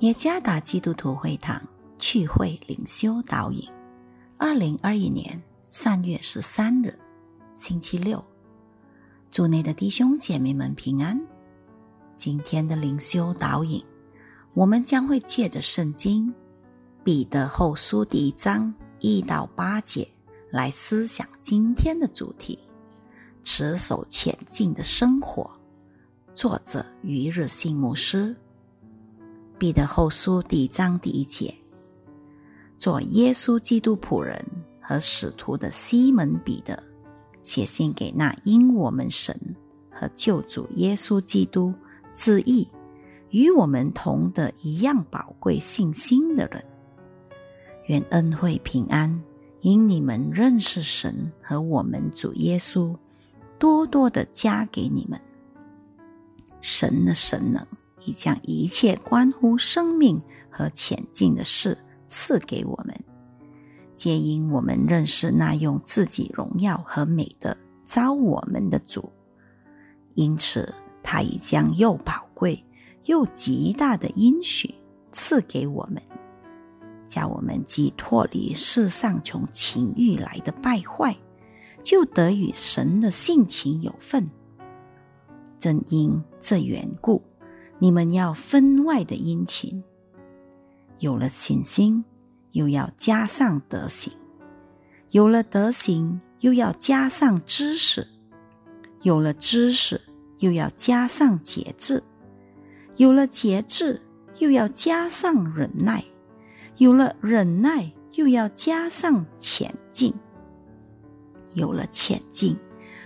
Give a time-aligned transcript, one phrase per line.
[0.00, 1.60] 耶加达基督徒会堂
[1.98, 3.68] 聚会灵修导引，
[4.36, 6.96] 二零二一年三月十三日，
[7.52, 8.24] 星期六，
[9.28, 11.20] 祝内的弟兄姐妹们平安。
[12.16, 13.84] 今天的灵修导引，
[14.54, 16.32] 我们将会借着圣经
[17.02, 20.08] 彼得后书第一章一到八节
[20.48, 22.56] 来思想今天的主题：
[23.42, 25.50] 持守前进的生活。
[26.34, 28.36] 作者于日信牧师。
[29.58, 31.52] 彼得后书第一章第一节，
[32.78, 34.40] 做耶稣基督仆人
[34.80, 36.80] 和使徒的西门彼得，
[37.42, 39.36] 写信给那因我们神
[39.90, 41.74] 和救主耶稣基督
[42.14, 42.68] 之意
[43.30, 46.64] 与我们同的一样宝贵信心的人，
[47.86, 49.20] 愿恩惠平安
[49.62, 52.96] 因你们认识神和我们主耶稣，
[53.58, 55.20] 多多的加给你们。
[56.60, 57.66] 神的神能。
[58.04, 61.76] 已将一切关乎生命和前进的事
[62.08, 62.94] 赐给我们，
[63.94, 69.10] 皆因我们认识那用自己荣耀和美德招我们的主，
[70.14, 72.64] 因此他已将又宝贵
[73.04, 74.74] 又极大的应许
[75.12, 76.02] 赐给我们，
[77.06, 81.16] 叫我们既脱离世上从情欲来的败坏，
[81.82, 84.28] 就得与神的性情有份。
[85.58, 87.22] 正因这缘故。
[87.80, 89.82] 你们要分外的殷勤，
[90.98, 92.04] 有了信心，
[92.52, 94.10] 又要加上德行；
[95.10, 98.02] 有了德行，又要加上知识；
[99.02, 100.00] 有了知识，
[100.38, 102.02] 又要加上节制；
[102.96, 104.00] 有了节制，
[104.38, 106.02] 又要加上忍耐；
[106.78, 110.12] 有了忍耐，又要加上前进；
[111.54, 112.56] 有了前进，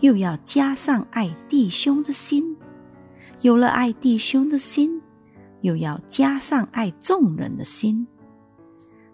[0.00, 2.56] 又要加上爱弟兄的心。
[3.44, 4.98] 有了爱弟兄的心，
[5.60, 8.06] 又要加上爱众人的心。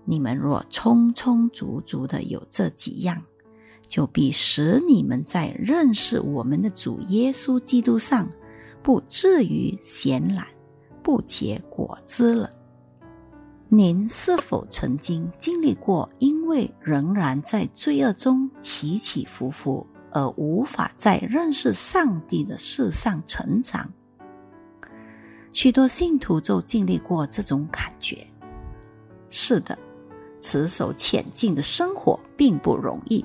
[0.04, 3.20] 你们若充充足足的有这几样，
[3.88, 8.30] 就必使你们在认识我们的主耶稣基督上，
[8.84, 10.46] 不至于闲懒，
[11.02, 12.48] 不结果子了。
[13.68, 23.92] 您是否曾经经历过，因为仍然在罪恶中起起伏伏，而无法在认识上帝的事上成长？
[25.52, 28.26] 许多信徒就经历过这种感觉。
[29.28, 29.78] 是的，
[30.38, 33.24] 持守前进的生活并不容易。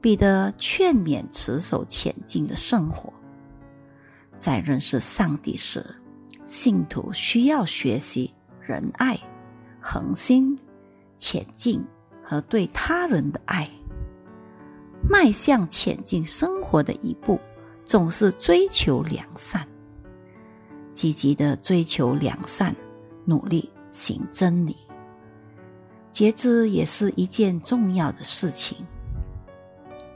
[0.00, 3.12] 彼得劝勉持守前进的生活，
[4.36, 5.84] 在认识上帝时，
[6.44, 9.16] 信徒需要学习仁爱、
[9.80, 10.58] 恒心、
[11.18, 11.80] 前进
[12.20, 13.68] 和对他人的爱。
[15.08, 17.38] 迈向前进生活的一步，
[17.84, 19.64] 总是追求良善。
[20.92, 22.74] 积极的追求良善，
[23.24, 24.76] 努力行真理，
[26.10, 28.76] 节制也是一件重要的事情。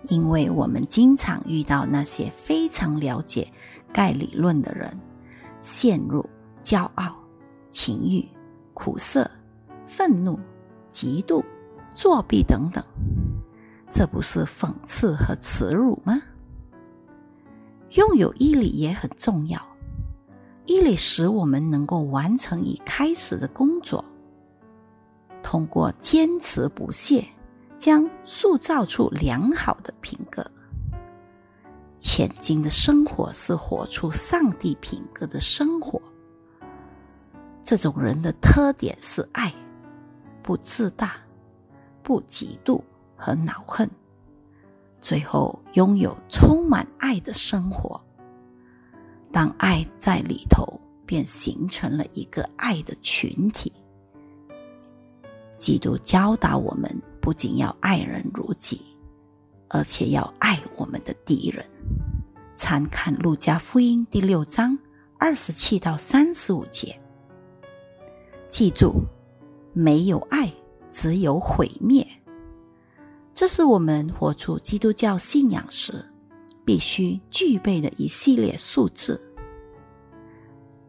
[0.09, 3.51] 因为我们经常遇到那些非常了解
[3.93, 4.97] 盖理论的人，
[5.61, 6.25] 陷入
[6.63, 7.17] 骄傲、
[7.71, 8.25] 情欲、
[8.73, 9.29] 苦涩、
[9.85, 10.39] 愤怒、
[10.93, 11.43] 嫉妒、
[11.93, 12.85] 作弊等等，
[13.91, 16.23] 这不是讽刺和耻辱吗？
[17.91, 19.61] 拥有毅力也很重要。
[20.67, 24.05] 毅力使我们能够完成已开始的工作，
[25.43, 27.27] 通过坚持不懈，
[27.79, 30.45] 将塑造出良好的品格。
[31.99, 36.01] 前进的生活是活出上帝品格的生活。
[37.63, 39.53] 这种人的特点是爱，
[40.43, 41.15] 不自大，
[42.03, 42.81] 不嫉妒
[43.17, 43.89] 和恼恨，
[45.01, 48.01] 最后拥有充满爱的生活。
[49.37, 53.71] 当爱在里头，便形成了一个爱的群体。
[55.59, 56.91] 基督教导我们，
[57.21, 58.81] 不仅要爱人如己，
[59.69, 61.63] 而且要爱我们的敌人。
[62.55, 64.79] 参看《路加福音》第六章
[65.19, 66.99] 二十七到三十五节。
[68.49, 69.03] 记住，
[69.75, 70.51] 没有爱，
[70.89, 72.07] 只有毁灭。
[73.35, 76.03] 这是我们活出基督教信仰时
[76.65, 79.21] 必须具备的一系列素质。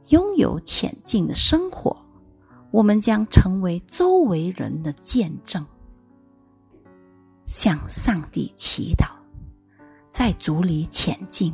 [0.09, 1.95] 拥有前进的生活，
[2.71, 5.65] 我们将成为周围人的见证。
[7.45, 9.07] 向上帝祈祷，
[10.09, 11.53] 在主里前进，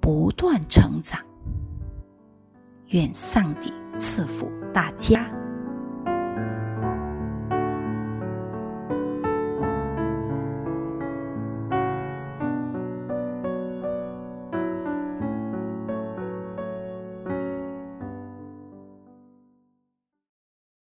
[0.00, 1.20] 不断成长。
[2.88, 5.30] 愿上帝赐福大家。